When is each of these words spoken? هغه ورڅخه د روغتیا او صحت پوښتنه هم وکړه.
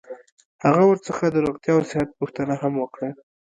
هغه 0.63 0.83
ورڅخه 0.87 1.25
د 1.31 1.35
روغتیا 1.45 1.71
او 1.75 1.81
صحت 1.91 2.09
پوښتنه 2.19 2.53
هم 2.61 2.73
وکړه. 2.79 3.09